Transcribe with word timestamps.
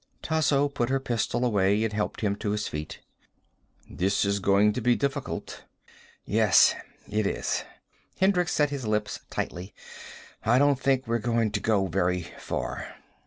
Tasso 0.23 0.67
put 0.67 0.89
her 0.89 0.99
pistol 0.99 1.45
away 1.45 1.83
and 1.83 1.93
helped 1.93 2.21
him 2.21 2.35
to 2.37 2.49
his 2.49 2.67
feet. 2.67 3.01
"This 3.87 4.25
is 4.25 4.39
going 4.39 4.73
to 4.73 4.81
be 4.81 4.95
difficult." 4.95 5.63
"Yes 6.25 6.73
it 7.07 7.27
is." 7.27 7.63
Hendricks 8.19 8.51
set 8.51 8.71
his 8.71 8.87
lips 8.87 9.19
tightly. 9.29 9.75
"I 10.43 10.57
don't 10.57 10.79
think 10.79 11.05
we're 11.05 11.19
going 11.19 11.51
to 11.51 11.59
go 11.59 11.85
very 11.85 12.23
far." 12.39 12.95